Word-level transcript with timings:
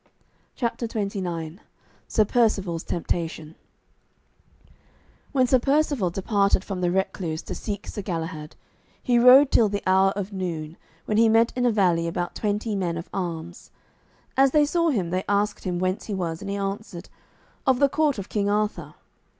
CHAPTER 0.55 0.87
XXIX 0.87 1.59
SIR 2.07 2.25
PERCIVALE'S 2.25 2.83
TEMPTATION 2.85 3.53
When 5.31 5.45
Sir 5.45 5.59
Percivale 5.59 6.09
departed 6.09 6.63
from 6.63 6.81
the 6.81 6.89
recluse 6.89 7.43
to 7.43 7.53
seek 7.53 7.85
Sir 7.87 8.01
Galahad, 8.01 8.55
he 9.03 9.19
rode 9.19 9.51
till 9.51 9.69
the 9.69 9.83
hour 9.85 10.09
of 10.15 10.33
noon, 10.33 10.75
when 11.05 11.17
he 11.17 11.29
met 11.29 11.53
in 11.55 11.67
a 11.67 11.71
valley 11.71 12.07
about 12.07 12.33
twenty 12.33 12.75
men 12.75 12.97
of 12.97 13.11
arms. 13.13 13.69
As 14.35 14.49
they 14.49 14.65
saw 14.65 14.89
him 14.89 15.11
they 15.11 15.23
asked 15.29 15.65
him 15.65 15.77
whence 15.77 16.05
he 16.05 16.15
was, 16.15 16.41
and 16.41 16.49
he 16.49 16.57
answered, 16.57 17.07
"Of 17.67 17.77
the 17.77 17.87
court 17.87 18.17
of 18.17 18.27
King 18.27 18.49
Arthur." 18.49 18.95